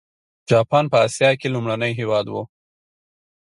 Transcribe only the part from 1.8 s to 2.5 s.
هېواد و.